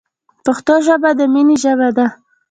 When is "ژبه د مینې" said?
0.85-1.55